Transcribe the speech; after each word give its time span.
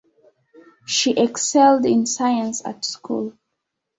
She 0.87 1.11
excelled 1.11 1.85
in 1.85 2.07
science 2.07 2.65
at 2.65 2.83
school. 2.85 3.37